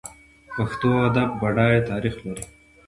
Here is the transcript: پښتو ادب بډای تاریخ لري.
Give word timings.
پښتو 0.55 0.89
ادب 1.07 1.29
بډای 1.41 1.75
تاریخ 1.89 2.15
لري. 2.25 2.43